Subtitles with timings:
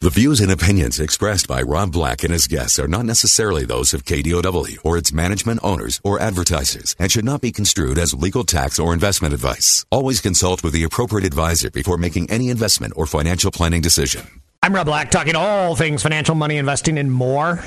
[0.00, 3.92] The views and opinions expressed by Rob Black and his guests are not necessarily those
[3.92, 8.44] of KDOW or its management owners or advertisers and should not be construed as legal
[8.44, 9.84] tax or investment advice.
[9.90, 14.24] Always consult with the appropriate advisor before making any investment or financial planning decision.
[14.62, 17.64] I'm Rob Black, talking all things financial, money, investing, and more.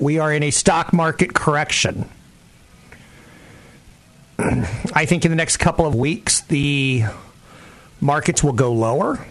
[0.00, 2.08] We are in a stock market correction.
[4.38, 7.04] I think in the next couple of weeks, the
[8.00, 9.26] markets will go lower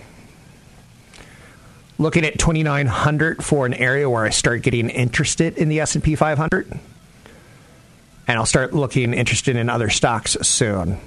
[1.98, 6.80] looking at 2900 for an area where I start getting interested in the S&P 500
[8.28, 11.00] and I'll start looking interested in other stocks soon.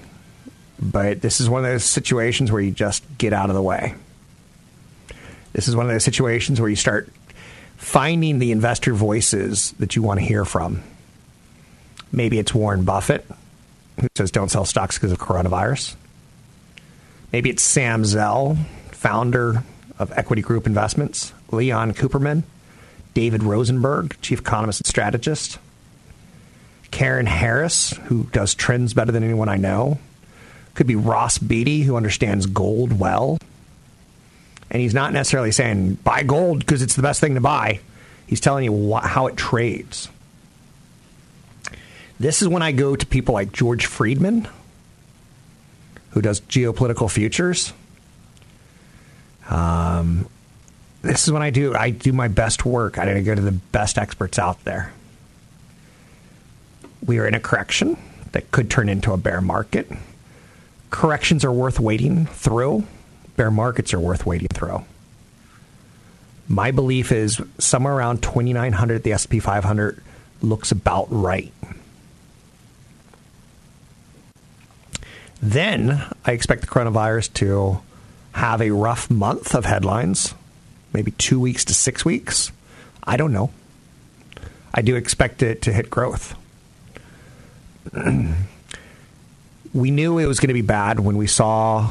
[0.78, 3.94] But this is one of those situations where you just get out of the way.
[5.52, 7.08] This is one of those situations where you start
[7.76, 10.82] finding the investor voices that you want to hear from.
[12.12, 13.26] Maybe it's Warren Buffett,
[14.00, 15.96] who says don't sell stocks because of coronavirus.
[17.32, 18.56] Maybe it's Sam Zell,
[18.92, 19.62] founder
[19.98, 22.42] of Equity Group Investments, Leon Cooperman,
[23.14, 25.58] David Rosenberg, chief economist and strategist,
[26.90, 29.98] Karen Harris, who does trends better than anyone I know.
[30.74, 33.38] Could be Ross Beaty, who understands gold well.
[34.70, 37.80] And he's not necessarily saying buy gold because it's the best thing to buy.
[38.26, 40.08] He's telling you how it trades.
[42.18, 44.48] This is when I go to people like George Friedman,
[46.10, 47.72] who does geopolitical futures
[49.48, 50.28] um,
[51.02, 52.98] this is when I do I do my best work.
[52.98, 54.92] I go to the best experts out there.
[57.04, 57.96] We are in a correction
[58.32, 59.90] that could turn into a bear market.
[60.90, 62.84] Corrections are worth waiting through.
[63.36, 64.84] Bear markets are worth waiting through.
[66.48, 70.02] My belief is somewhere around 2900 the S&P 500
[70.42, 71.52] looks about right.
[75.42, 77.80] Then I expect the coronavirus to
[78.36, 80.34] have a rough month of headlines,
[80.92, 82.52] maybe two weeks to six weeks.
[83.02, 83.50] I don't know.
[84.74, 86.34] I do expect it to hit growth.
[89.72, 91.90] we knew it was going to be bad when we saw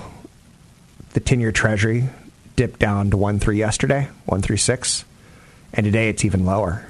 [1.13, 2.09] the 10 year treasury
[2.55, 5.03] dip down to 1 3 yesterday, 136,
[5.73, 6.85] and today it's even lower.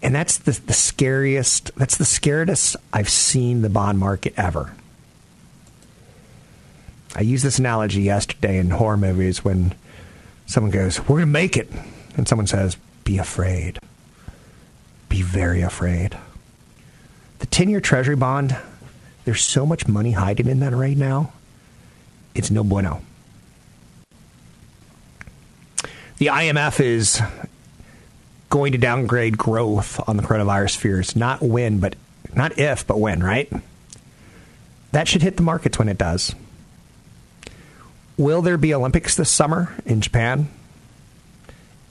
[0.00, 4.72] And that's the, the scariest, that's the scariest I've seen the bond market ever.
[7.16, 9.74] I used this analogy yesterday in horror movies when
[10.46, 11.70] someone goes, We're going to make it.
[12.16, 13.78] And someone says, Be afraid.
[15.08, 16.16] Be very afraid.
[17.38, 18.56] The 10 year treasury bond,
[19.24, 21.32] there's so much money hiding in that right now.
[22.34, 23.02] It's no bueno.
[26.18, 27.22] The IMF is
[28.50, 31.14] going to downgrade growth on the coronavirus fears.
[31.14, 31.94] Not when, but
[32.34, 33.50] not if, but when, right?
[34.92, 36.34] That should hit the markets when it does.
[38.18, 40.48] Will there be Olympics this summer in Japan?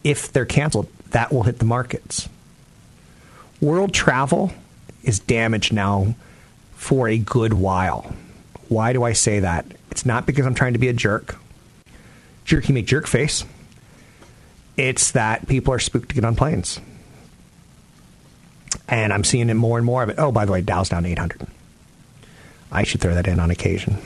[0.03, 2.27] If they're canceled, that will hit the markets.
[3.61, 4.51] World travel
[5.03, 6.15] is damaged now
[6.75, 8.13] for a good while.
[8.67, 9.65] Why do I say that?
[9.89, 11.37] It's not because I'm trying to be a jerk.
[12.43, 13.45] Jerky make jerk face.
[14.75, 16.81] It's that people are spooked to get on planes.
[18.89, 20.15] And I'm seeing it more and more of it.
[20.19, 21.47] Oh, by the way, Dow's down 800.
[22.69, 23.97] I should throw that in on occasion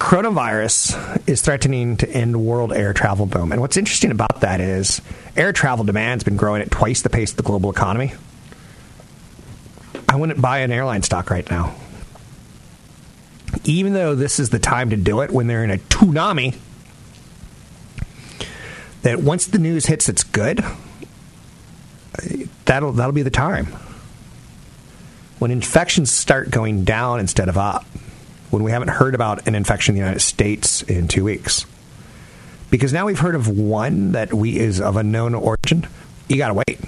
[0.00, 3.52] coronavirus is threatening to end world air travel boom.
[3.52, 5.02] And what's interesting about that is
[5.36, 8.14] air travel demand's been growing at twice the pace of the global economy.
[10.08, 11.76] I wouldn't buy an airline stock right now.
[13.64, 16.56] Even though this is the time to do it when they're in a tsunami,
[19.02, 20.64] that once the news hits it's good,
[22.64, 23.66] that'll that'll be the time.
[25.38, 27.84] When infections start going down instead of up,
[28.50, 31.66] when we haven't heard about an infection in the United States in two weeks.
[32.70, 35.86] Because now we've heard of one that we is of unknown origin.
[36.28, 36.80] You got to wait.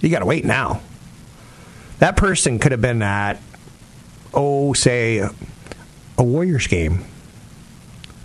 [0.00, 0.80] You got to wait now.
[1.98, 3.40] That person could have been at,
[4.34, 7.04] oh, say, a Warriors game,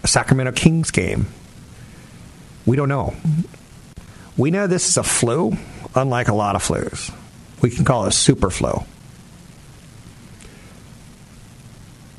[0.04, 1.28] a Sacramento Kings game.
[2.66, 3.16] We don't know.
[4.36, 5.58] We know this is a flu,
[5.96, 7.14] unlike a lot of flus.
[7.62, 8.84] We can call it a super flu.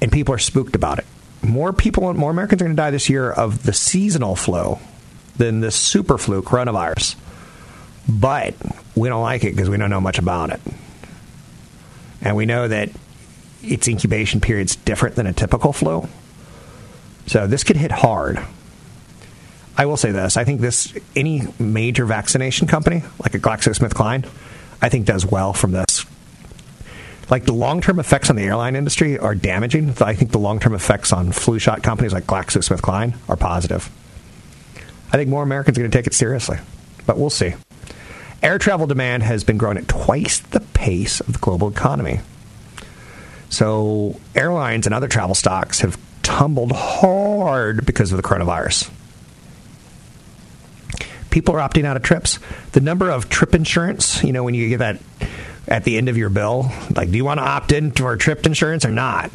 [0.00, 1.06] And people are spooked about it.
[1.42, 4.78] more people, more Americans are going to die this year of the seasonal flu
[5.36, 7.16] than the super flu coronavirus.
[8.08, 8.54] But
[8.94, 10.60] we don't like it because we don't know much about it.
[12.20, 12.90] And we know that
[13.62, 16.08] its incubation period's different than a typical flu.
[17.26, 18.42] So this could hit hard.
[19.76, 24.28] I will say this: I think this any major vaccination company like a GlaxoSmithKline,
[24.82, 25.97] I think does well from this.
[27.30, 29.94] Like the long-term effects on the airline industry are damaging.
[30.00, 33.90] I think the long-term effects on flu shot companies like GlaxoSmithKline are positive.
[35.12, 36.58] I think more Americans are going to take it seriously,
[37.06, 37.54] but we'll see.
[38.42, 42.20] Air travel demand has been growing at twice the pace of the global economy.
[43.50, 48.90] So airlines and other travel stocks have tumbled hard because of the coronavirus.
[51.30, 52.38] People are opting out of trips.
[52.72, 55.00] The number of trip insurance, you know, when you get that
[55.68, 58.44] at the end of your bill, like, do you want to opt in for trip
[58.46, 59.30] insurance or not?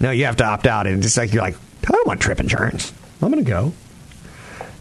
[0.00, 0.86] No, you have to opt out.
[0.86, 1.56] And it's like, you're like,
[1.86, 2.92] I don't want trip insurance.
[3.22, 3.72] I'm going to go.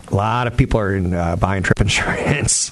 [0.09, 2.71] A lot of people are in, uh, buying trip insurance.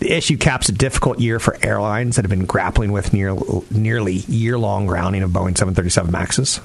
[0.00, 3.34] The issue caps a difficult year for airlines that have been grappling with near,
[3.70, 6.60] nearly year long grounding of Boeing 737 MAXs.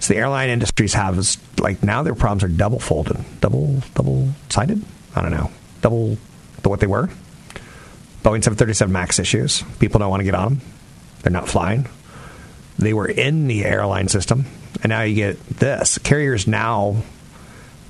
[0.00, 4.82] So the airline industries have like now their problems are double folded, double double sided.
[5.14, 5.50] I don't know,
[5.82, 6.16] double
[6.64, 7.10] what they were.
[8.22, 9.62] Boeing 737 Max issues.
[9.78, 10.62] People don't want to get on them.
[11.22, 11.88] They're not flying.
[12.78, 14.46] They were in the airline system,
[14.82, 15.98] and now you get this.
[15.98, 17.02] Carriers now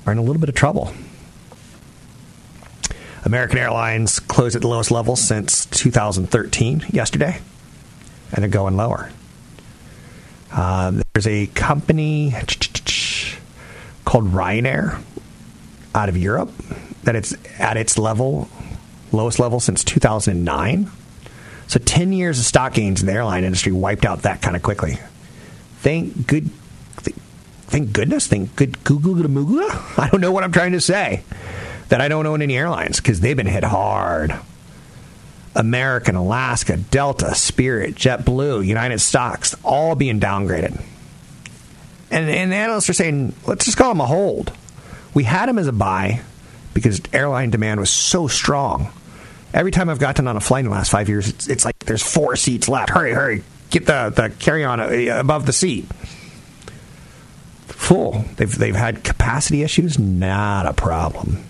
[0.05, 0.93] are in a little bit of trouble.
[3.23, 7.39] American Airlines closed at the lowest level since 2013 yesterday,
[8.33, 9.09] and they're going lower.
[10.51, 12.33] Uh, there's a company
[14.03, 15.01] called Ryanair
[15.95, 16.51] out of Europe
[17.03, 18.49] that it's at its level,
[19.11, 20.89] lowest level since 2009.
[21.67, 24.63] So 10 years of stock gains in the airline industry wiped out that kind of
[24.63, 24.99] quickly.
[25.79, 26.49] Thank good,
[27.67, 29.15] thank goodness, thank good Google
[29.97, 31.23] I don't know what I'm trying to say
[31.89, 34.33] that I don't own any airlines because they've been hit hard.
[35.55, 40.81] American, Alaska, Delta, Spirit, JetBlue, United Stocks, all being downgraded.
[42.09, 44.53] And, and analysts are saying, let's just call them a hold.
[45.13, 46.21] We had them as a buy
[46.73, 48.91] because airline demand was so strong.
[49.53, 51.77] Every time I've gotten on a flight in the last five years, it's, it's like
[51.79, 52.89] there's four seats left.
[52.89, 55.85] Hurry, hurry, get the, the carry on uh, above the seat.
[57.67, 58.23] Full.
[58.37, 61.43] They've, they've had capacity issues, not a problem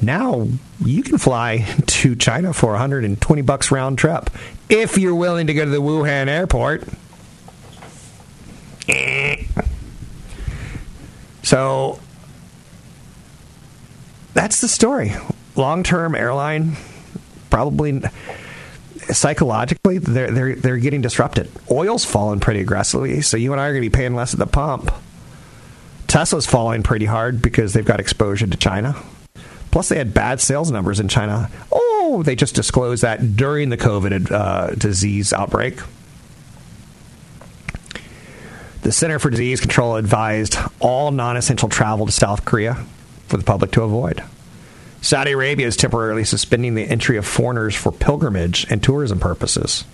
[0.00, 0.48] now
[0.80, 4.30] you can fly to China for 120 bucks round trip
[4.68, 6.84] if you're willing to go to the Wuhan airport.
[11.42, 12.00] So
[14.32, 15.12] that's the story.
[15.56, 16.76] Long term airline
[17.50, 18.00] probably
[19.10, 21.50] psychologically they're they're they're getting disrupted.
[21.70, 24.38] Oil's fallen pretty aggressively, so you and I are going to be paying less at
[24.38, 24.90] the pump.
[26.06, 28.96] Tesla's falling pretty hard because they've got exposure to China.
[29.70, 31.50] Plus, they had bad sales numbers in China.
[31.72, 35.78] Oh, they just disclosed that during the COVID uh, disease outbreak.
[38.82, 42.74] The Center for Disease Control advised all non essential travel to South Korea
[43.28, 44.22] for the public to avoid.
[45.02, 49.84] Saudi Arabia is temporarily suspending the entry of foreigners for pilgrimage and tourism purposes.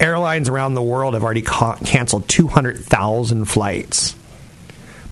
[0.00, 4.16] Airlines around the world have already ca- canceled 200,000 flights,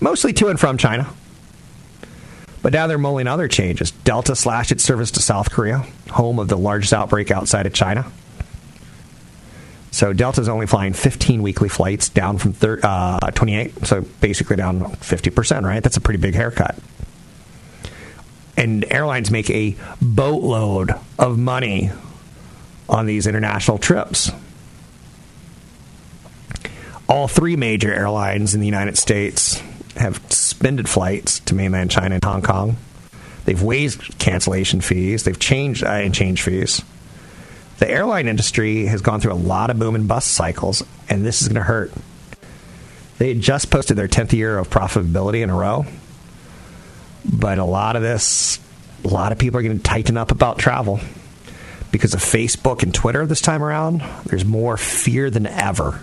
[0.01, 1.07] mostly to and from China.
[2.63, 3.91] But now they're mulling other changes.
[3.91, 8.11] Delta slashed its service to South Korea, home of the largest outbreak outside of China.
[9.91, 14.81] So Delta's only flying 15 weekly flights, down from thir- uh, 28, so basically down
[14.81, 15.81] 50%, right?
[15.83, 16.75] That's a pretty big haircut.
[18.59, 21.91] And airlines make a boatload of money
[22.89, 24.31] on these international trips.
[27.07, 29.63] All three major airlines in the United States
[29.95, 32.75] have suspended flights to mainland China and Hong Kong.
[33.45, 35.23] They've waived cancellation fees.
[35.23, 36.81] They've changed uh, and change fees.
[37.77, 41.41] The airline industry has gone through a lot of boom and bust cycles, and this
[41.41, 41.93] is going to hurt.
[43.19, 45.85] They just posted their 10th year of profitability in a row,
[47.25, 48.59] but a lot of this,
[49.03, 50.99] a lot of people are going to tighten up about travel
[51.91, 54.03] because of Facebook and Twitter this time around.
[54.25, 55.99] There's more fear than ever.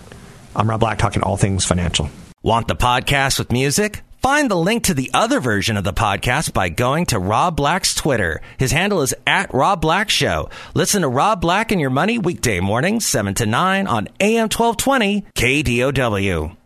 [0.55, 2.11] I'm Rob Black, talking all things financial.
[2.43, 4.03] Want the podcast with music?
[4.23, 7.95] Find the link to the other version of the podcast by going to Rob Black's
[7.95, 8.41] Twitter.
[8.59, 10.51] His handle is at Rob Black Show.
[10.75, 15.27] Listen to Rob Black and Your Money weekday mornings, 7 to 9 on AM 1220
[15.35, 16.57] KDOW.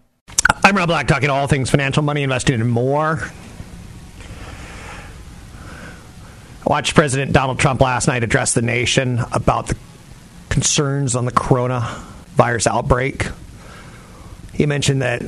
[0.65, 3.21] I'm Rob Black, talking all things financial, money, investing, and more.
[6.60, 9.77] I watched President Donald Trump last night address the nation about the
[10.49, 13.27] concerns on the coronavirus outbreak
[14.61, 15.23] he mentioned that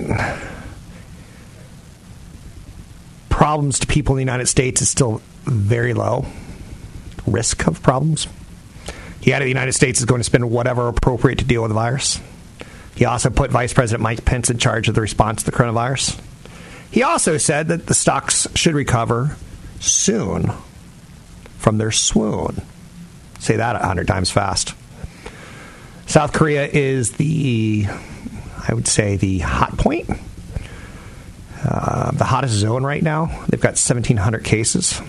[3.30, 6.26] problems to people in the United States is still very low.
[7.26, 8.28] Risk of problems.
[9.22, 11.74] He added the United States is going to spend whatever appropriate to deal with the
[11.74, 12.20] virus.
[12.94, 16.20] He also put Vice President Mike Pence in charge of the response to the coronavirus.
[16.90, 19.38] He also said that the stocks should recover
[19.80, 20.52] soon
[21.62, 22.60] from their swoon.
[23.38, 24.74] Say that a hundred times fast.
[26.06, 27.86] South Korea is the,
[28.68, 30.10] I would say, the hot point,
[31.64, 33.26] uh, the hottest zone right now.
[33.48, 35.00] They've got 1,700 cases,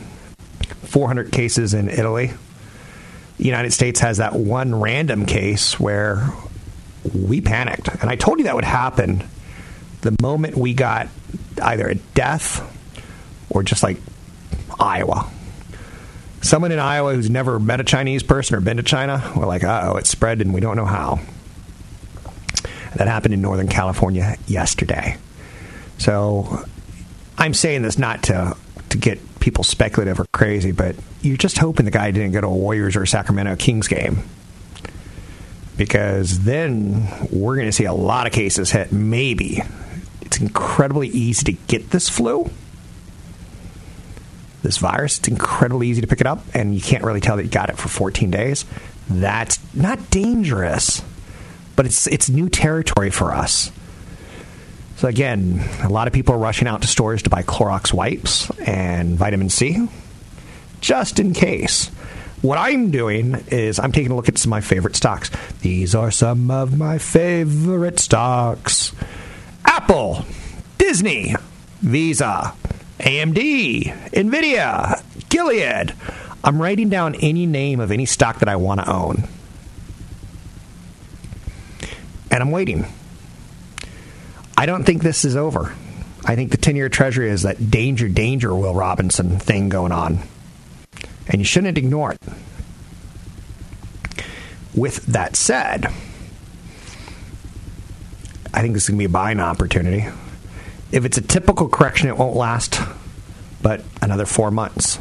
[0.84, 2.32] 400 cases in Italy.
[3.38, 6.30] The United States has that one random case where
[7.14, 7.90] we panicked.
[7.90, 9.24] And I told you that would happen
[10.02, 11.08] the moment we got
[11.62, 12.62] either a death
[13.50, 13.98] or just like
[14.80, 15.30] Iowa.
[16.44, 19.64] Someone in Iowa who's never met a Chinese person or been to China, we're like,
[19.64, 21.22] oh, it's spread and we don't know how.
[22.98, 25.18] That happened in Northern California yesterday.
[25.98, 26.66] So
[27.38, 28.58] I'm saying this not to
[28.90, 32.48] to get people speculative or crazy, but you're just hoping the guy didn't go to
[32.48, 34.24] a Warriors or a Sacramento Kings game.
[35.78, 38.92] Because then we're going to see a lot of cases hit.
[38.92, 39.64] Maybe.
[40.22, 42.52] It's incredibly easy to get this flu,
[44.64, 45.20] this virus.
[45.20, 47.70] It's incredibly easy to pick it up, and you can't really tell that you got
[47.70, 48.66] it for 14 days.
[49.10, 51.04] That's not dangerous,
[51.76, 53.72] but it's, it's new territory for us.
[54.96, 58.50] So again, a lot of people are rushing out to stores to buy Clorox wipes
[58.62, 59.88] and vitamin C,
[60.80, 61.90] just in case.
[62.42, 65.30] What I'm doing is I'm taking a look at some of my favorite stocks.
[65.62, 68.94] These are some of my favorite stocks:
[69.66, 70.26] Apple,
[70.78, 71.36] Disney,
[71.82, 72.54] Visa,
[73.04, 75.94] AMD, Nvidia, Gilead.
[76.42, 79.28] I'm writing down any name of any stock that I want to own,
[82.32, 82.86] and I'm waiting.
[84.58, 85.76] I don't think this is over.
[86.26, 90.20] I think the 10 year treasury is that danger, danger, Will Robinson thing going on.
[91.28, 92.22] And you shouldn't ignore it.
[94.74, 95.88] With that said,
[98.54, 100.08] I think this is going to be a buying opportunity.
[100.94, 102.80] If it's a typical correction, it won't last
[103.62, 105.00] but another four months.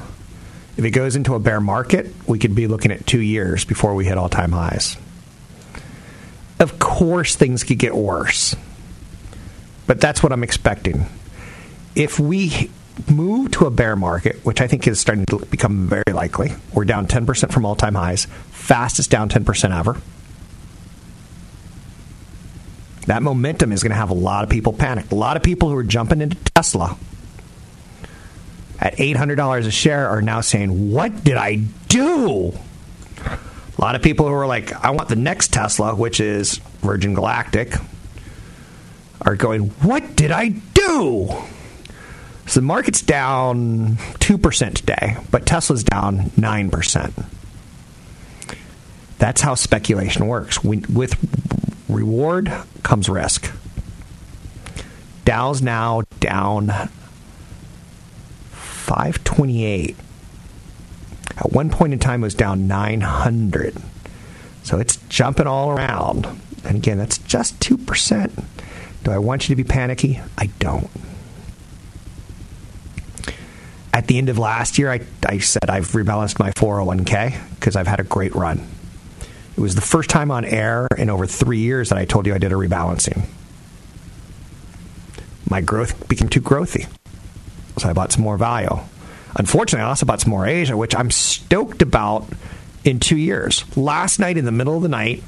[0.77, 3.95] If it goes into a bear market, we could be looking at two years before
[3.95, 4.97] we hit all time highs.
[6.59, 8.57] Of course, things could get worse
[9.87, 11.07] but that's what I'm expecting.
[11.95, 12.71] If we
[13.11, 16.85] move to a bear market, which I think is starting to become very likely, we're
[16.85, 20.01] down 10% from all time highs, fastest down 10% ever.
[23.07, 25.11] That momentum is going to have a lot of people panic.
[25.11, 26.97] A lot of people who are jumping into Tesla
[28.79, 31.57] at $800 a share are now saying, What did I
[31.89, 32.53] do?
[33.19, 37.15] A lot of people who are like, I want the next Tesla, which is Virgin
[37.15, 37.75] Galactic,
[39.21, 41.29] are going, What did I do?
[42.47, 47.25] So the market's down 2% today, but Tesla's down 9%.
[49.19, 50.63] That's how speculation works.
[50.65, 51.42] With
[51.95, 53.53] reward comes risk.
[55.25, 56.69] Dow's now down
[58.51, 59.97] 528.
[61.37, 63.77] At one point in time, it was down 900.
[64.63, 66.27] So it's jumping all around.
[66.65, 68.45] And again, that's just 2%.
[69.05, 70.21] Do I want you to be panicky?
[70.39, 70.91] I don't.
[73.95, 77.87] At the end of last year, I, I said I've rebalanced my 401k because I've
[77.87, 78.67] had a great run.
[79.57, 82.35] It was the first time on air in over three years that I told you
[82.35, 83.27] I did a rebalancing.
[85.49, 86.89] My growth became too growthy.
[87.79, 88.79] So I bought some more value.
[89.37, 92.27] Unfortunately, I also bought some more Asia, which I'm stoked about
[92.85, 93.65] in two years.
[93.77, 95.23] Last night, in the middle of the night,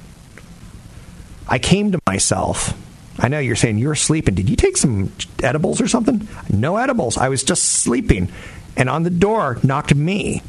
[1.48, 2.74] I came to myself
[3.18, 4.34] I know you're saying you're sleeping.
[4.34, 5.12] Did you take some
[5.42, 6.26] edibles or something?
[6.50, 7.16] No edibles.
[7.16, 8.32] I was just sleeping.
[8.76, 10.42] And on the door knocked me.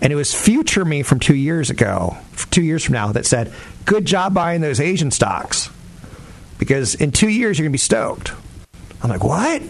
[0.00, 2.16] And it was future me from two years ago,
[2.50, 3.52] two years from now, that said,
[3.84, 5.70] Good job buying those Asian stocks.
[6.58, 8.32] Because in two years, you're going to be stoked.
[9.02, 9.62] I'm like, What?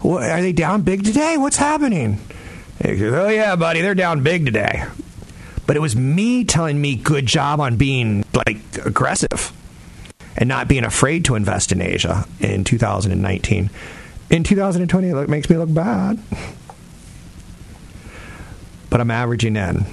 [0.00, 0.22] what?
[0.24, 1.36] Are they down big today?
[1.36, 2.18] What's happening?
[2.82, 4.84] Goes, oh, yeah, buddy, they're down big today.
[5.66, 9.52] But it was me telling me good job on being like aggressive
[10.36, 13.70] and not being afraid to invest in Asia in 2019.
[14.30, 16.18] In 2020, it makes me look bad.
[18.92, 19.86] But I'm averaging in.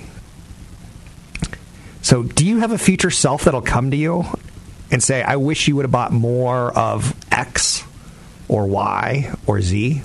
[2.02, 4.26] So, do you have a future self that'll come to you
[4.92, 7.86] and say, I wish you would have bought more of X
[8.50, 10.02] or Y or Z?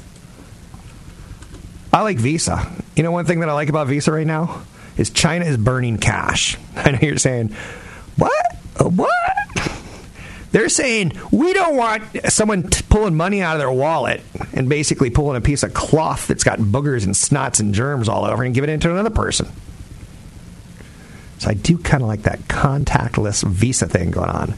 [1.93, 2.71] I like Visa.
[2.95, 4.63] You know, one thing that I like about Visa right now
[4.97, 6.57] is China is burning cash.
[6.77, 7.53] I know you're saying,
[8.17, 8.57] what?
[8.79, 9.24] What?
[10.55, 14.21] They're saying we don't want someone t- pulling money out of their wallet
[14.53, 18.25] and basically pulling a piece of cloth that's got boogers and snots and germs all
[18.25, 19.49] over and giving it to another person.
[21.39, 24.55] So I do kind of like that contactless Visa thing going on.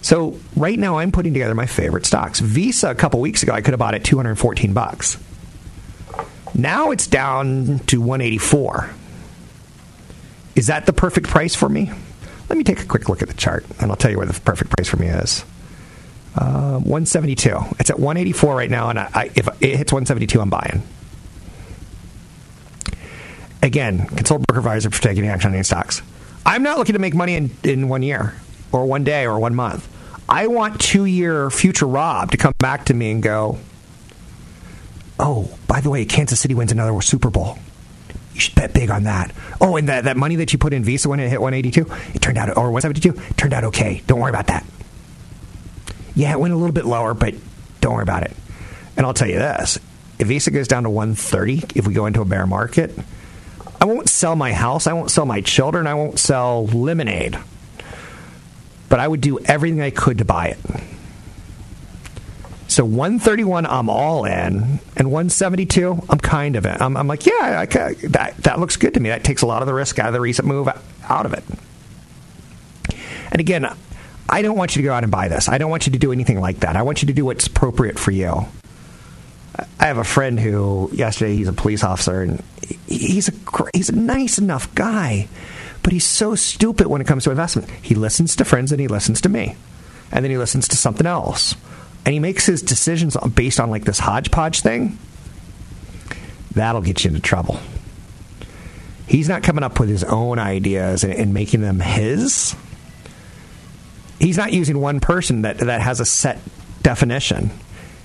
[0.00, 2.38] So right now I'm putting together my favorite stocks.
[2.38, 5.18] Visa a couple weeks ago I could have bought it 214 bucks.
[6.54, 8.90] Now it's down to 184.
[10.54, 11.90] Is that the perfect price for me?
[12.50, 14.38] Let me take a quick look at the chart and I'll tell you where the
[14.40, 15.44] perfect price for me is.
[16.34, 17.56] Uh, 172.
[17.78, 20.82] It's at 184 right now, and I, I, if it hits 172, I'm buying.
[23.62, 26.02] Again, consult broker advisor for taking action on any stocks.
[26.44, 28.34] I'm not looking to make money in, in one year
[28.72, 29.88] or one day or one month.
[30.28, 33.58] I want two year future Rob to come back to me and go,
[35.18, 37.58] oh, by the way, Kansas City wins another Super Bowl.
[38.48, 39.32] Bet big on that.
[39.60, 42.22] Oh, and that, that money that you put in Visa when it hit 182, it
[42.22, 44.02] turned out, or 172, it turned out okay.
[44.06, 44.64] Don't worry about that.
[46.14, 47.34] Yeah, it went a little bit lower, but
[47.80, 48.32] don't worry about it.
[48.96, 49.78] And I'll tell you this
[50.18, 52.92] if Visa goes down to 130, if we go into a bear market,
[53.80, 57.38] I won't sell my house, I won't sell my children, I won't sell lemonade.
[58.90, 60.58] But I would do everything I could to buy it.
[62.70, 66.80] So 131, I'm all in, and 172, I'm kind of in.
[66.80, 69.08] I'm, I'm like, yeah, that that looks good to me.
[69.08, 70.68] That takes a lot of the risk out of the recent move
[71.08, 71.42] out of it.
[73.32, 73.66] And again,
[74.28, 75.48] I don't want you to go out and buy this.
[75.48, 76.76] I don't want you to do anything like that.
[76.76, 78.46] I want you to do what's appropriate for you.
[79.80, 82.40] I have a friend who yesterday he's a police officer and
[82.86, 83.32] he's a
[83.74, 85.26] he's a nice enough guy,
[85.82, 87.68] but he's so stupid when it comes to investment.
[87.82, 89.56] He listens to friends and he listens to me,
[90.12, 91.56] and then he listens to something else,
[92.04, 94.98] and he makes his decisions based on like this hodgepodge thing.
[96.52, 97.60] That'll get you into trouble.
[99.06, 102.54] He's not coming up with his own ideas and, and making them his.
[104.18, 106.38] He's not using one person that that has a set
[106.82, 107.50] definition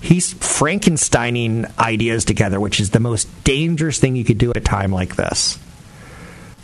[0.05, 4.61] he's Frankensteining ideas together, which is the most dangerous thing you could do at a
[4.61, 5.59] time like this.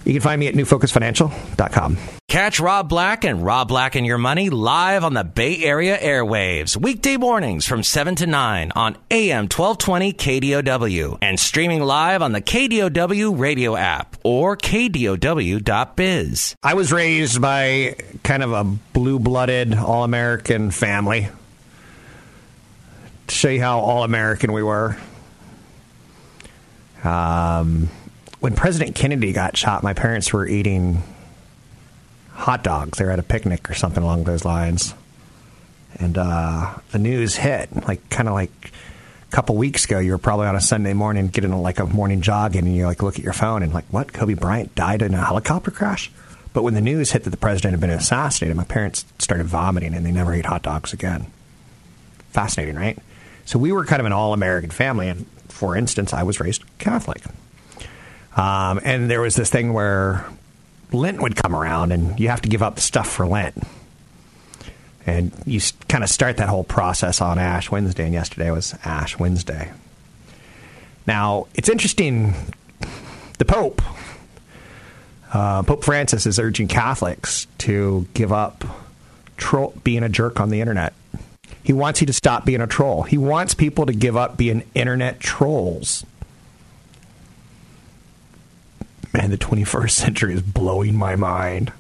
[0.05, 1.97] You can find me at newfocusfinancial.com.
[2.27, 6.77] Catch Rob Black and Rob Black and Your Money live on the Bay Area airwaves,
[6.77, 12.41] weekday mornings from 7 to 9 on AM 1220 KDOW and streaming live on the
[12.41, 16.55] KDOW radio app or KDOW.biz.
[16.63, 21.27] I was raised by kind of a blue blooded, all American family
[23.27, 24.97] to show you how all American we were.
[27.03, 27.89] Um,
[28.41, 31.03] when President Kennedy got shot, my parents were eating
[32.31, 32.97] hot dogs.
[32.97, 34.95] They were at a picnic or something along those lines.
[35.99, 38.71] And uh, the news hit, like kind of like
[39.29, 39.99] a couple weeks ago.
[39.99, 42.85] You were probably on a Sunday morning getting a, like a morning jog, and you
[42.85, 44.11] like look at your phone and like, what?
[44.11, 46.11] Kobe Bryant died in a helicopter crash.
[46.51, 49.93] But when the news hit that the president had been assassinated, my parents started vomiting,
[49.93, 51.27] and they never ate hot dogs again.
[52.31, 52.97] Fascinating, right?
[53.45, 55.09] So we were kind of an all American family.
[55.09, 57.21] And for instance, I was raised Catholic.
[58.35, 60.25] Um, and there was this thing where
[60.91, 63.55] Lent would come around and you have to give up stuff for Lent.
[65.05, 69.17] And you kind of start that whole process on Ash Wednesday, and yesterday was Ash
[69.17, 69.71] Wednesday.
[71.07, 72.35] Now, it's interesting,
[73.39, 73.81] the Pope,
[75.33, 78.63] uh, Pope Francis, is urging Catholics to give up
[79.83, 80.93] being a jerk on the internet.
[81.63, 83.01] He wants you to stop being a troll.
[83.01, 86.05] He wants people to give up being internet trolls.
[89.13, 91.73] Man, the 21st century is blowing my mind.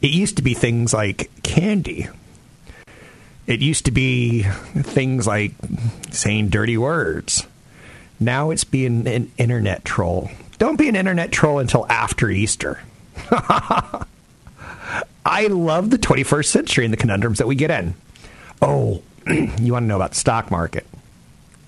[0.00, 2.08] It used to be things like candy.
[3.46, 5.52] It used to be things like
[6.10, 7.46] saying dirty words.
[8.18, 10.30] Now it's being an internet troll.
[10.58, 12.80] Don't be an internet troll until after Easter.
[15.26, 17.94] I love the 21st century and the conundrums that we get in.
[18.62, 20.86] Oh, you want to know about the stock market?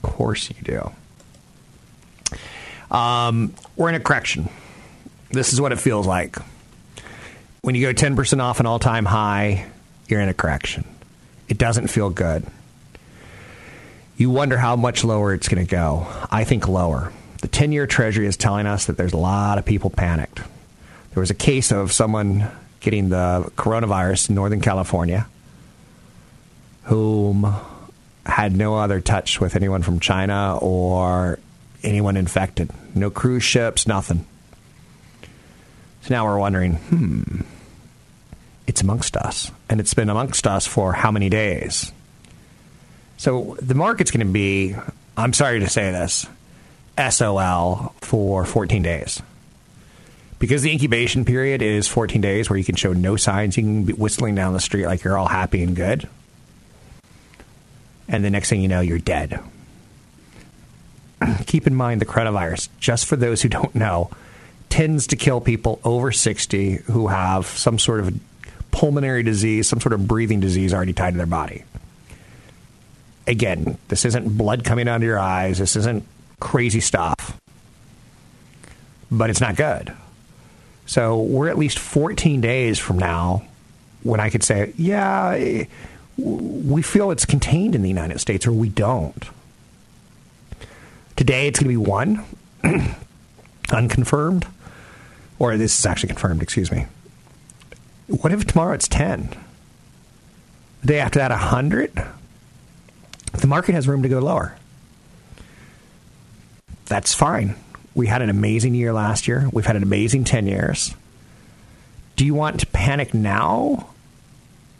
[0.03, 0.93] Of course you do.
[2.91, 4.49] Um, we're in a correction.
[5.31, 6.37] This is what it feels like.
[7.63, 9.67] When you go 10% off an all time high,
[10.09, 10.85] you're in a correction.
[11.49, 12.47] It doesn't feel good.
[14.17, 16.07] You wonder how much lower it's going to go.
[16.31, 17.13] I think lower.
[17.43, 20.37] The 10 year Treasury is telling us that there's a lot of people panicked.
[20.37, 25.27] There was a case of someone getting the coronavirus in Northern California
[26.85, 27.53] whom
[28.25, 31.39] had no other touch with anyone from China or
[31.87, 32.71] anyone infected.
[32.95, 34.27] No cruise ships, nothing.
[36.03, 37.41] So now we're wondering, hmm,
[38.67, 39.51] it's amongst us.
[39.69, 41.93] And it's been amongst us for how many days?
[43.17, 44.77] So the market's going to be,
[45.17, 46.27] I'm sorry to say this,
[47.11, 49.23] SOL for 14 days.
[50.39, 53.85] Because the incubation period is 14 days where you can show no signs, you can
[53.85, 56.09] be whistling down the street like you're all happy and good.
[58.09, 59.41] And the next thing you know, you're dead.
[61.47, 64.11] Keep in mind the coronavirus, just for those who don't know,
[64.69, 68.19] tends to kill people over 60 who have some sort of
[68.71, 71.65] pulmonary disease, some sort of breathing disease already tied to their body.
[73.27, 75.59] Again, this isn't blood coming out of your eyes.
[75.59, 76.05] This isn't
[76.41, 77.41] crazy stuff.
[79.11, 79.93] But it's not good.
[80.85, 83.45] So we're at least 14 days from now
[84.03, 85.65] when I could say, yeah,
[86.17, 89.25] we feel it's contained in the United States or we don't.
[91.27, 92.25] Today it's going to be one,
[93.73, 94.47] unconfirmed,
[95.41, 96.87] or this is actually confirmed, excuse me.
[98.07, 99.31] What if tomorrow it's 10?
[100.83, 102.01] The day after that, 100?
[103.33, 104.57] The market has room to go lower.
[106.85, 107.57] That's fine.
[107.97, 109.51] We had an amazing year last year.
[109.53, 110.95] We've had an amazing 10 years.
[112.15, 113.89] Do you want to panic now?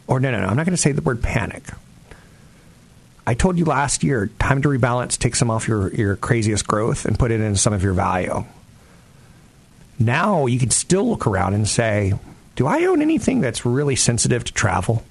[0.07, 0.47] Or no, no, no.
[0.47, 1.65] I'm not going to say the word panic.
[3.27, 7.03] I told you last year, time to rebalance, take some off your, your craziest growth
[7.03, 8.45] and put it in some of your value.
[9.99, 12.13] Now you can still look around and say,
[12.55, 15.03] do I own anything that's really sensitive to travel?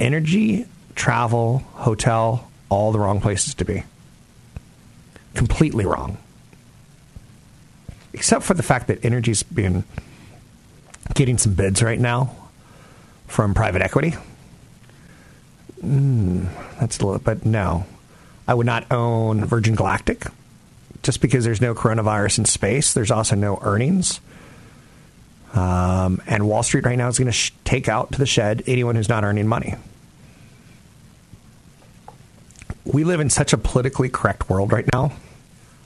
[0.00, 0.64] Energy,
[0.94, 3.84] travel, hotel, all the wrong places to be.
[5.34, 6.16] Completely wrong.
[8.14, 9.84] Except for the fact that energy's been
[11.12, 12.34] getting some bids right now
[13.26, 14.14] from private equity.
[16.80, 17.84] That's a little, but no.
[18.48, 20.24] I would not own Virgin Galactic
[21.02, 22.94] just because there's no coronavirus in space.
[22.94, 24.20] There's also no earnings.
[25.52, 28.62] Um, and Wall Street right now is going to sh- take out to the shed
[28.66, 29.74] anyone who's not earning money.
[32.84, 35.12] We live in such a politically correct world right now.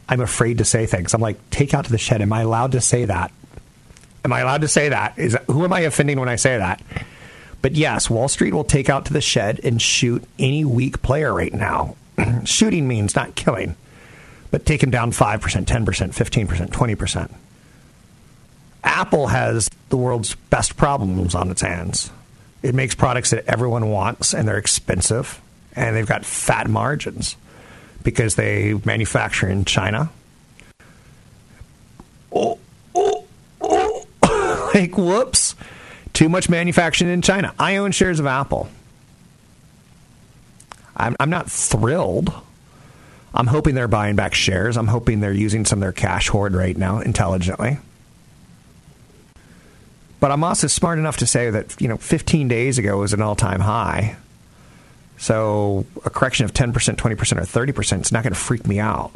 [0.09, 1.15] I'm afraid to say things.
[1.15, 2.23] I'm like, take out to the shed.
[2.23, 3.33] Am I allowed to say that?
[4.25, 5.19] Am I allowed to say that?
[5.19, 6.81] Is who am I offending when I say that?
[7.65, 11.33] But yes, Wall Street will take out to the shed and shoot any weak player
[11.33, 11.97] right now.
[12.45, 13.75] Shooting means not killing,
[14.51, 17.35] but take him down 5%, 10%, 15%, 20%.
[18.85, 22.11] Apple has the world's best problems on its hands.
[22.63, 25.41] It makes products that everyone wants and they're expensive
[25.75, 27.35] and they've got fat margins
[28.03, 30.11] because they manufacture in China.
[32.31, 32.59] Oh,
[32.95, 33.25] oh,
[33.63, 34.71] oh.
[34.75, 35.55] like, whoops.
[36.15, 37.53] Too much manufacturing in China.
[37.59, 38.69] I own shares of Apple.
[40.97, 42.33] I'm, I'm not thrilled.
[43.35, 44.77] I'm hoping they're buying back shares.
[44.77, 47.79] I'm hoping they're using some of their cash hoard right now intelligently.
[50.21, 53.21] But I'm also smart enough to say that, you know, 15 days ago was an
[53.21, 54.17] all time high.
[55.19, 59.11] So a correction of 10%, 20%, or 30% is not going to freak me out.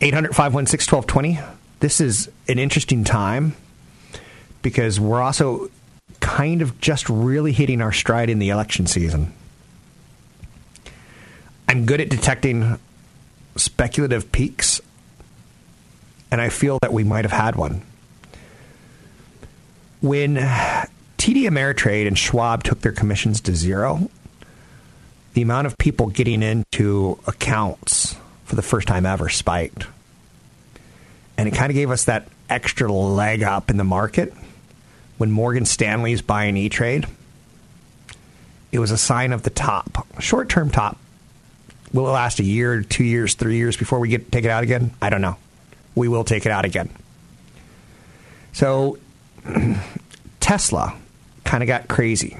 [0.00, 1.55] 800 516 1220.
[1.80, 3.54] This is an interesting time
[4.62, 5.70] because we're also
[6.20, 9.32] kind of just really hitting our stride in the election season.
[11.68, 12.78] I'm good at detecting
[13.56, 14.80] speculative peaks
[16.30, 17.82] and I feel that we might have had one.
[20.00, 24.10] When TD Ameritrade and Schwab took their commissions to zero,
[25.34, 29.86] the amount of people getting into accounts for the first time ever spiked.
[31.38, 34.32] And it kind of gave us that extra leg up in the market
[35.18, 37.06] when Morgan Stanley's buying E Trade.
[38.72, 40.98] It was a sign of the top, short term top.
[41.92, 44.62] Will it last a year, two years, three years before we get take it out
[44.62, 44.92] again?
[45.00, 45.36] I don't know
[45.96, 46.90] we will take it out again.
[48.52, 48.98] So
[50.40, 50.94] Tesla
[51.42, 52.36] kind of got crazy.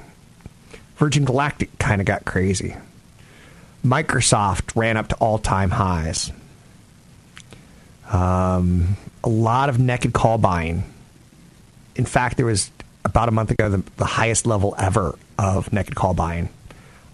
[0.95, 2.77] Virgin Galactic kind of got crazy.
[3.83, 6.31] Microsoft ran up to all time highs.
[8.11, 10.83] Um, a lot of naked call buying.
[11.95, 12.71] In fact, there was
[13.03, 16.49] about a month ago the, the highest level ever of naked call buying.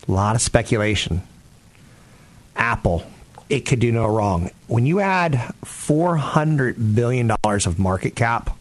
[0.07, 1.21] A lot of speculation.
[2.55, 3.05] Apple
[3.53, 4.49] it could do no wrong.
[4.67, 8.57] When you add $400 billion of market cap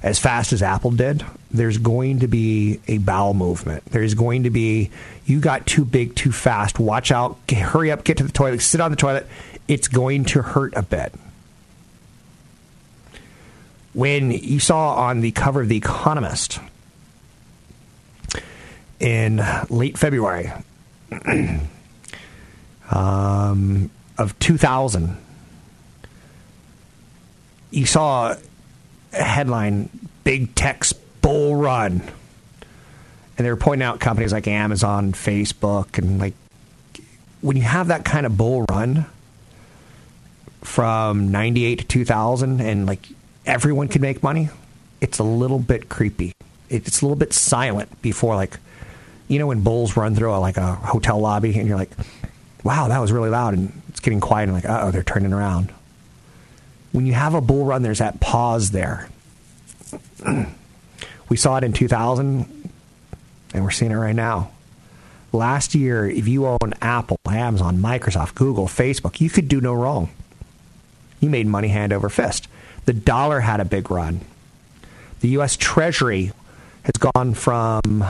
[0.00, 3.84] as fast as Apple did, there's going to be a bowel movement.
[3.86, 4.90] There's going to be,
[5.26, 6.78] you got too big too fast.
[6.78, 7.36] Watch out.
[7.50, 8.04] Hurry up.
[8.04, 8.60] Get to the toilet.
[8.60, 9.26] Sit on the toilet.
[9.66, 11.12] It's going to hurt a bit.
[13.92, 16.58] When you saw on the cover of The Economist
[18.98, 20.52] in late February,
[22.90, 25.16] um, of 2000,
[27.70, 28.36] you saw
[29.12, 29.88] a headline
[30.24, 32.02] Big Tech's Bull Run.
[33.36, 36.34] And they were pointing out companies like Amazon, Facebook, and like
[37.40, 39.06] when you have that kind of bull run,
[40.64, 43.06] from 98 to 2000 and like
[43.46, 44.48] everyone could make money,
[45.00, 46.32] it's a little bit creepy.
[46.68, 48.58] It's a little bit silent before like
[49.28, 51.90] you know when bulls run through a, like a hotel lobby and you're like,
[52.62, 55.72] wow, that was really loud and it's getting quiet and like, oh, they're turning around.
[56.92, 59.08] When you have a bull run, there's that pause there.
[61.28, 62.70] we saw it in 2000
[63.52, 64.50] and we're seeing it right now.
[65.32, 70.10] Last year, if you own Apple, Amazon, Microsoft, Google, Facebook, you could do no wrong.
[71.24, 72.48] You made money hand over fist.
[72.84, 74.20] The dollar had a big run.
[75.20, 75.56] The U.S.
[75.56, 76.32] Treasury
[76.82, 78.04] has gone from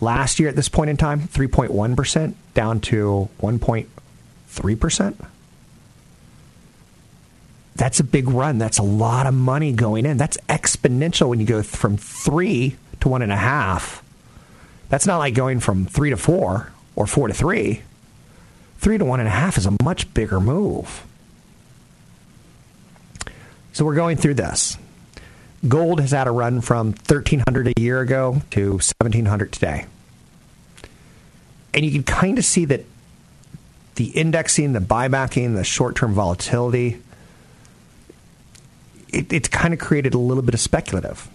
[0.00, 5.26] last year at this point in time, 3.1% down to 1.3%.
[7.74, 8.56] That's a big run.
[8.56, 10.16] That's a lot of money going in.
[10.16, 14.02] That's exponential when you go from three to one and a half.
[14.88, 17.82] That's not like going from three to four or four to three.
[18.78, 21.02] Three to one and a half is a much bigger move.
[23.76, 24.78] So we're going through this.
[25.68, 29.84] Gold has had a run from 1300 a year ago to 1700 today.
[31.74, 32.86] And you can kind of see that
[33.96, 37.02] the indexing, the buybacking, the short term volatility,
[39.10, 41.28] it, it's kind of created a little bit of speculative.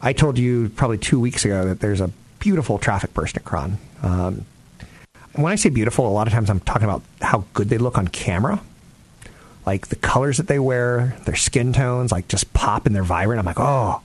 [0.00, 3.76] I told you probably two weeks ago that there's a beautiful traffic burst at KRON.
[4.02, 4.44] Um,
[5.36, 7.96] when I say beautiful, a lot of times I'm talking about how good they look
[7.96, 8.60] on camera.
[9.68, 13.38] Like the colors that they wear, their skin tones, like just pop and they're vibrant.
[13.38, 14.00] I'm like, oh,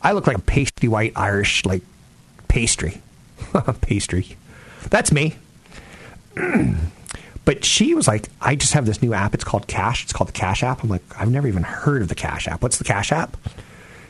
[0.00, 1.82] I look like a pasty white Irish, like
[2.46, 3.02] pastry.
[3.80, 4.36] pastry.
[4.90, 5.34] That's me.
[7.44, 9.34] but she was like, I just have this new app.
[9.34, 10.04] It's called Cash.
[10.04, 10.84] It's called the Cash app.
[10.84, 12.62] I'm like, I've never even heard of the Cash app.
[12.62, 13.36] What's the Cash app?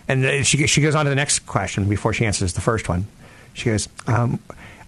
[0.08, 3.06] And she, she goes on to the next question before she answers the first one.
[3.54, 4.40] She goes, um,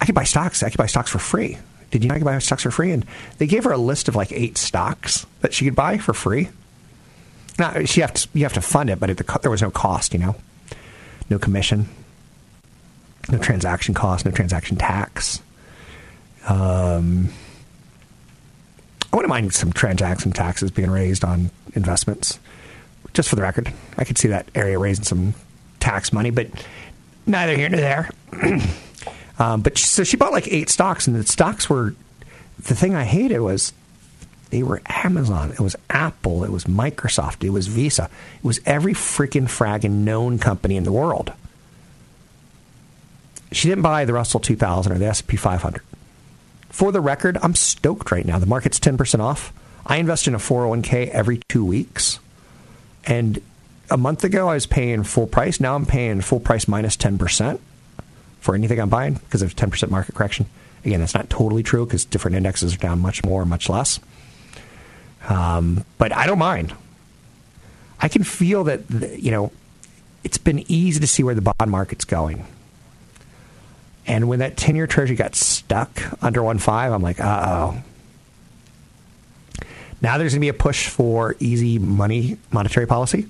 [0.03, 0.63] I could buy stocks.
[0.63, 1.57] I could buy stocks for free.
[1.95, 2.91] Did you know I could buy stocks for free?
[2.91, 3.07] And
[3.39, 6.49] they gave her a list of like eight stocks that she could buy for free.
[7.57, 10.13] Now she have to you have to fund it, but there was no cost.
[10.13, 10.37] You know,
[11.31, 11.89] no commission,
[13.31, 15.41] no transaction cost, no transaction tax.
[16.49, 17.29] Um,
[19.13, 22.41] I wouldn't mind some transaction taxes being raised on investments.
[23.13, 25.35] Just for the record, I could see that area raising some
[25.79, 26.49] tax money, but
[27.25, 28.11] neither here nor there.
[29.39, 31.95] um, but she, so she bought like eight stocks, and the stocks were
[32.59, 33.73] the thing I hated was
[34.51, 38.95] they were Amazon, it was Apple, it was Microsoft, it was Visa, it was every
[38.95, 41.33] freaking fragging known company in the world.
[43.51, 45.83] She didn't buy the Russell 2000 or the S&P 500.
[46.71, 48.41] For the record, I'm stoked right now.
[48.41, 49.53] The market's 10% off.
[49.87, 52.19] I invest in a 401k every two weeks,
[53.05, 53.41] and
[53.91, 55.61] a month ago, I was paying full price.
[55.61, 57.59] Now I'm paying full price minus 10%
[58.45, 60.47] for anything I'm buying because of 10% market correction.
[60.85, 64.01] Again, that's not totally true because different indexes are down much more, much less.
[65.29, 66.75] Um, but I don't mind.
[68.01, 68.83] I can feel that,
[69.19, 69.51] you know,
[70.23, 72.45] it's been easy to see where the bond market's going.
[74.07, 77.83] And when that 10 year treasury got stuck under 1.5, I'm like, uh oh
[80.05, 83.27] now there's going to be a push for easy money monetary policy.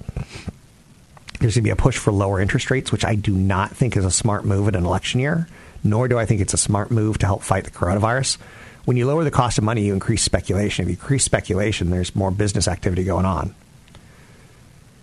[1.40, 3.96] There's going to be a push for lower interest rates, which I do not think
[3.96, 5.48] is a smart move in an election year,
[5.82, 8.38] nor do I think it's a smart move to help fight the coronavirus.
[8.84, 10.84] When you lower the cost of money, you increase speculation.
[10.84, 13.54] If you increase speculation, there's more business activity going on.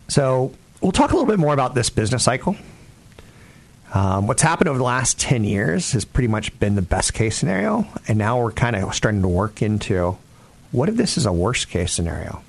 [0.08, 2.56] So we'll talk a little bit more about this business cycle.
[3.94, 7.38] Um, what's happened over the last 10 years has pretty much been the best case
[7.38, 10.18] scenario, and now we're kind of starting to work into
[10.72, 12.42] what if this is a worst case scenario?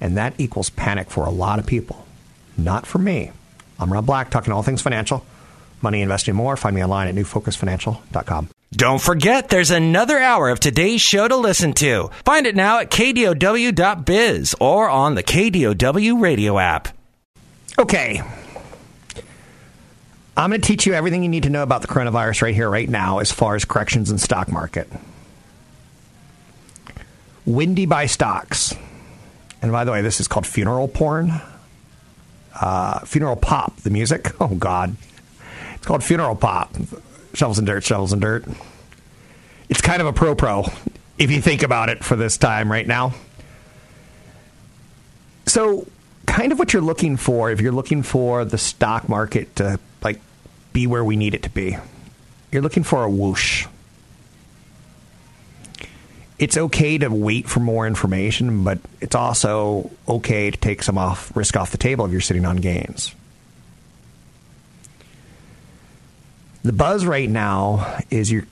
[0.00, 1.99] And that equals panic for a lot of people.
[2.64, 3.32] Not for me.
[3.78, 5.24] I'm Rob Black, talking all things financial,
[5.80, 6.56] money investing more.
[6.56, 8.48] Find me online at newfocusfinancial.com.
[8.72, 12.10] Don't forget, there's another hour of today's show to listen to.
[12.24, 16.88] Find it now at kdow.biz or on the KDOW radio app.
[17.78, 18.22] Okay.
[20.36, 22.70] I'm going to teach you everything you need to know about the coronavirus right here,
[22.70, 24.88] right now, as far as corrections in stock market.
[27.44, 28.74] Windy by Stocks.
[29.62, 31.40] And by the way, this is called funeral porn.
[32.60, 34.32] Uh, funeral pop, the music.
[34.40, 34.96] Oh, God.
[35.74, 36.76] It's called funeral pop.
[37.32, 38.44] Shovels and dirt, shovels and dirt.
[39.68, 40.64] It's kind of a pro pro
[41.16, 43.14] if you think about it for this time right now.
[45.46, 45.86] So,
[46.26, 50.20] kind of what you're looking for if you're looking for the stock market to like
[50.72, 51.76] be where we need it to be.
[52.50, 53.66] You're looking for a whoosh
[56.40, 61.36] it's okay to wait for more information, but it's also okay to take some off
[61.36, 63.14] risk off the table if you're sitting on gains.
[66.62, 68.46] The buzz right now is you're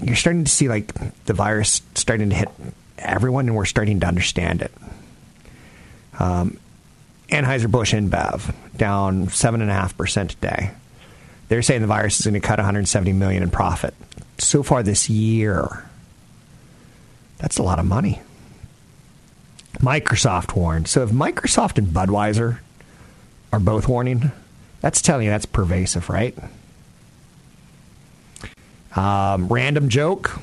[0.00, 2.48] you're starting to see like the virus starting to hit
[2.96, 4.72] everyone, and we're starting to understand it.
[6.20, 6.58] Um,
[7.28, 10.70] Anheuser-Busch InBev down 7.5% today.
[11.48, 13.94] They're saying the virus is going to cut 170 million in profit.
[14.38, 15.84] So far this year,
[17.42, 18.22] that's a lot of money.
[19.78, 20.86] Microsoft warned.
[20.86, 22.60] So if Microsoft and Budweiser
[23.52, 24.30] are both warning,
[24.80, 26.38] that's telling you that's pervasive, right?
[28.94, 30.38] Um, random joke.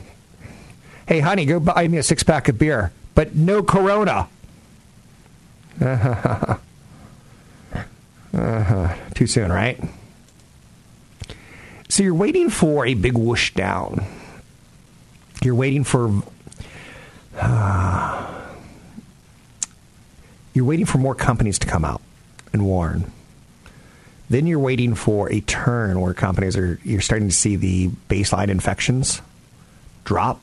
[1.07, 4.27] Hey, honey, go buy me a six pack of beer, but no Corona.
[5.81, 6.57] uh-huh.
[9.15, 9.81] Too soon, right?
[11.87, 14.05] So you're waiting for a big whoosh down.
[15.41, 16.21] You're waiting for.
[20.53, 22.01] You're waiting for more companies to come out
[22.51, 23.11] and warn.
[24.29, 26.79] Then you're waiting for a turn where companies are.
[26.83, 29.21] You're starting to see the baseline infections
[30.03, 30.39] drop.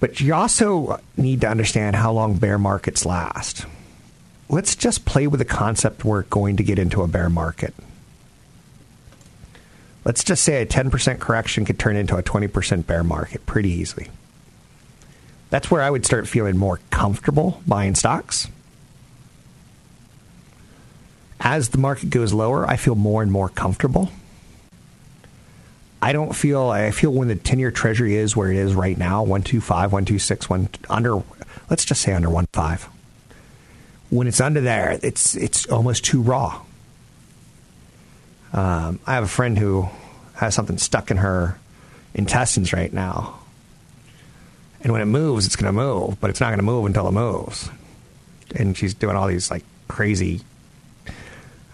[0.00, 3.66] But you also need to understand how long bear markets last.
[4.48, 7.74] Let's just play with the concept we're going to get into a bear market.
[10.04, 14.08] Let's just say a 10% correction could turn into a 20% bear market pretty easily.
[15.50, 18.48] That's where I would start feeling more comfortable buying stocks.
[21.40, 24.10] As the market goes lower, I feel more and more comfortable.
[26.00, 28.98] I don't feel, I feel when the 10 year treasury is where it is right
[28.98, 31.22] now 125, 126, one, under,
[31.70, 32.88] let's just say under 1.5.
[34.10, 36.60] When it's under there, it's, it's almost too raw.
[38.52, 39.88] Um, I have a friend who
[40.34, 41.58] has something stuck in her
[42.14, 43.38] intestines right now.
[44.82, 47.08] And when it moves, it's going to move, but it's not going to move until
[47.08, 47.70] it moves.
[48.54, 50.40] And she's doing all these like crazy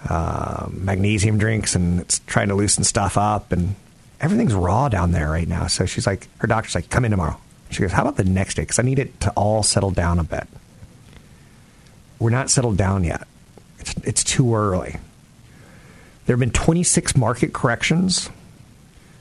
[0.08, 3.50] uh, magnesium drinks and it's trying to loosen stuff up.
[3.50, 3.74] And
[4.20, 5.66] everything's raw down there right now.
[5.66, 7.38] So she's like, her doctor's like, come in tomorrow.
[7.70, 8.62] She goes, how about the next day?
[8.62, 10.46] Because I need it to all settle down a bit.
[12.18, 13.26] We're not settled down yet.
[13.78, 14.96] It's, it's too early.
[16.28, 18.28] There have been 26 market corrections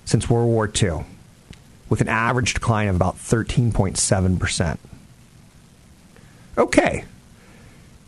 [0.04, 1.06] since World War II,
[1.88, 4.78] with an average decline of about 13.7%.
[6.58, 7.06] Okay.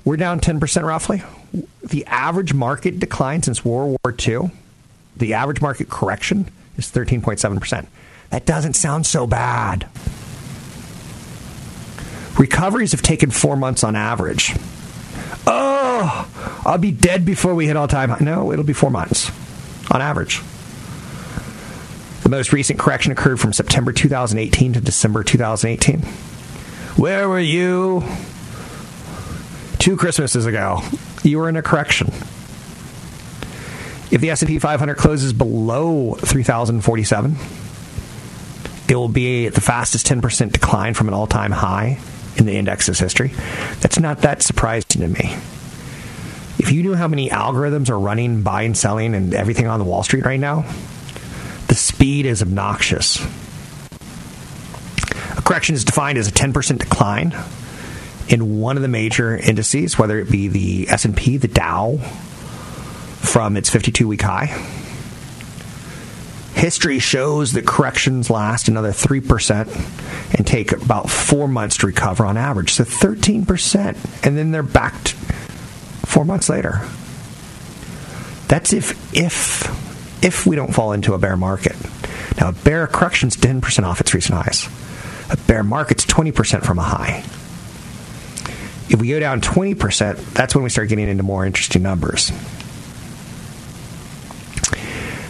[0.03, 1.23] We're down 10% roughly.
[1.81, 4.51] The average market decline since World War II,
[5.15, 7.87] the average market correction is 13.7%.
[8.31, 9.87] That doesn't sound so bad.
[12.37, 14.57] Recoveries have taken four months on average.
[15.47, 18.09] Oh, I'll be dead before we hit all time.
[18.09, 19.31] High no, it'll be four months
[19.91, 20.41] on average.
[22.23, 26.01] The most recent correction occurred from September 2018 to December 2018.
[26.95, 28.03] Where were you
[29.79, 30.81] two Christmases ago?
[31.23, 32.07] You were in a correction.
[34.11, 37.35] If the S&P 500 closes below 3047,
[38.89, 41.99] it will be the fastest 10% decline from an all-time high
[42.37, 43.33] in the index's history.
[43.79, 45.37] That's not that surprising to me.
[46.59, 50.03] If you knew how many algorithms are running, buying, selling, and everything on the Wall
[50.03, 50.65] Street right now,
[51.67, 53.23] the speed is obnoxious.
[55.37, 57.35] A correction is defined as a 10% decline
[58.27, 63.69] in one of the major indices, whether it be the S&P, the Dow, from its
[63.69, 64.78] 52-week high.
[66.59, 72.35] History shows that corrections last another 3% and take about four months to recover on
[72.35, 72.73] average.
[72.73, 74.25] So 13%.
[74.25, 74.93] And then they're back
[76.05, 76.81] four months later.
[78.49, 79.63] That's if, if,
[80.21, 81.77] if we don't fall into a bear market.
[82.41, 84.67] Now, a bear correction's 10% off its recent highs.
[85.31, 87.23] A bear market's 20% from a high.
[88.89, 92.33] If we go down 20%, that's when we start getting into more interesting numbers.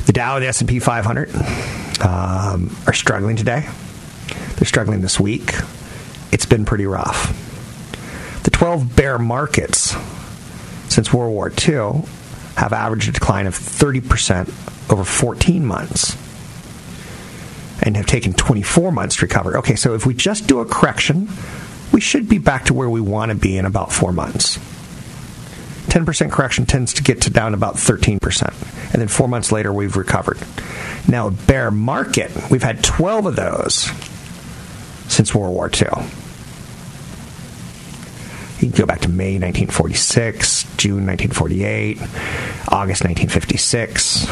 [0.09, 1.29] The Dow and the S&P 500
[2.03, 3.69] um, are struggling today.
[4.55, 5.53] They're struggling this week.
[6.31, 8.41] It's been pretty rough.
[8.41, 9.95] The 12 bear markets
[10.91, 12.05] since World War II
[12.55, 16.17] have averaged a decline of 30% over 14 months
[17.83, 19.59] and have taken 24 months to recover.
[19.59, 21.29] Okay, so if we just do a correction,
[21.93, 24.57] we should be back to where we want to be in about four months.
[25.89, 28.93] 10% correction tends to get to down about 13%.
[28.93, 30.37] And then four months later, we've recovered.
[31.07, 33.89] Now, bear market, we've had 12 of those
[35.11, 36.05] since World War II.
[38.59, 41.97] You can go back to May 1946, June 1948,
[42.67, 44.27] August 1956.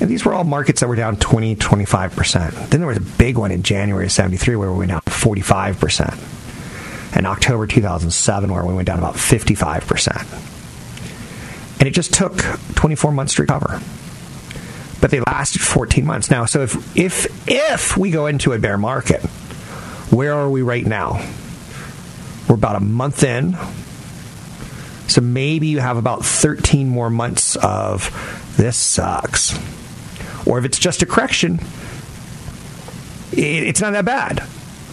[0.00, 2.70] And these were all markets that were down 20, 25%.
[2.70, 7.16] Then there was a big one in January of 73 where we went down 45%.
[7.16, 10.51] And October 2007 where we went down about 55%.
[11.82, 12.36] And it just took
[12.76, 13.82] 24 months to recover.
[15.00, 16.30] But they lasted 14 months.
[16.30, 19.20] Now, so if if if we go into a bear market,
[20.12, 21.26] Where are we right now?
[22.46, 23.56] We're about a month in.
[25.08, 28.10] So maybe you have about 13 more months of
[28.58, 29.58] this sucks.
[30.46, 31.60] Or if it's just a correction,
[33.32, 34.44] it's not that bad.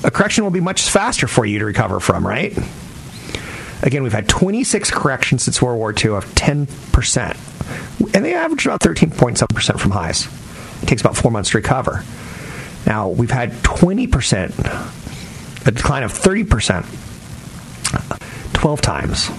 [0.06, 2.58] A correction will be much faster for you to recover from, right?
[3.82, 8.16] Again, we've had 26 corrections since World War II of 10%.
[8.16, 10.28] And they average about 13.7% from highs.
[10.84, 12.04] It takes about four months to recover.
[12.86, 16.86] Now, we've had 20%, a decline of 30%,
[18.54, 19.30] 12 times.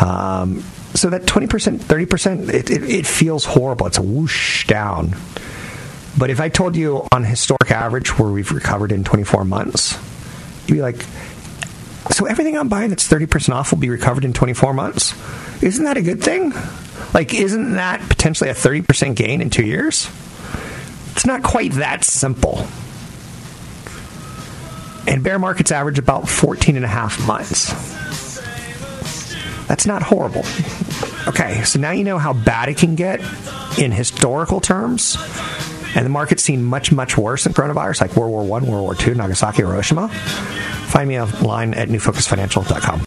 [0.00, 0.62] Um,
[0.94, 3.86] so that 20%, 30%, it, it, it feels horrible.
[3.86, 5.14] It's a whoosh down.
[6.16, 9.98] But if I told you on historic average where we've recovered in 24 months,
[10.66, 11.04] you'd be like,
[12.10, 15.14] so everything I'm buying that's 30% off will be recovered in 24 months?
[15.62, 16.52] Isn't that a good thing?
[17.12, 20.08] Like, isn't that potentially a 30% gain in two years?
[21.12, 22.66] It's not quite that simple.
[25.06, 27.72] And bear markets average about 14 and a half months.
[29.66, 30.44] That's not horrible.
[31.28, 33.20] Okay, so now you know how bad it can get
[33.78, 35.16] in historical terms.
[35.94, 38.96] And the market's seen much, much worse than coronavirus, like World War I, World War
[39.00, 40.08] II, Nagasaki, Hiroshima.
[40.08, 43.00] Find me online at newfocusfinancial.com.